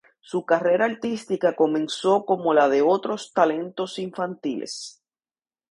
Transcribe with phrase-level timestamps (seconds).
[0.19, 4.99] Su carrera artística comenzó como la de otros talentos infantiles.